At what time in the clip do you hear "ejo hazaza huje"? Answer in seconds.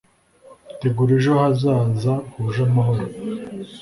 1.19-2.61